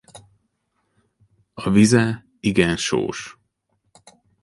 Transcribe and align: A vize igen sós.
A 1.53 1.69
vize 1.69 2.25
igen 2.39 2.77
sós. 2.77 3.37